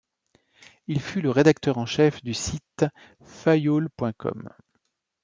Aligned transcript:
Il 0.87 0.99
fut 0.99 1.21
le 1.21 1.29
rédacteur 1.29 1.77
en 1.77 1.85
chef 1.85 2.23
du 2.23 2.33
site 2.33 2.85
Phayul.com. 3.21 4.49